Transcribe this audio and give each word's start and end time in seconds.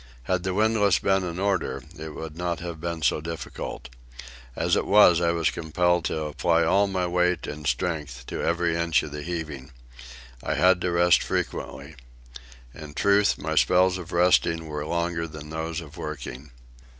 Had 0.23 0.41
the 0.41 0.55
windlass 0.55 0.97
been 0.97 1.23
in 1.23 1.37
order 1.37 1.83
it 1.95 2.15
would 2.15 2.35
not 2.35 2.59
have 2.59 2.81
been 2.81 3.03
so 3.03 3.21
difficult; 3.21 3.87
as 4.55 4.75
it 4.75 4.87
was, 4.87 5.21
I 5.21 5.29
was 5.31 5.51
compelled 5.51 6.05
to 6.05 6.23
apply 6.23 6.63
all 6.63 6.87
my 6.87 7.05
weight 7.05 7.45
and 7.45 7.67
strength 7.67 8.25
to 8.25 8.41
every 8.41 8.75
inch 8.75 9.03
of 9.03 9.11
the 9.11 9.21
heaving. 9.21 9.71
I 10.41 10.55
had 10.55 10.81
to 10.81 10.91
rest 10.91 11.21
frequently. 11.21 11.93
In 12.73 12.95
truth, 12.95 13.37
my 13.37 13.53
spells 13.53 13.99
of 13.99 14.11
resting 14.11 14.65
were 14.65 14.87
longer 14.87 15.27
than 15.27 15.51
those 15.51 15.81
of 15.81 15.97
working. 15.97 16.49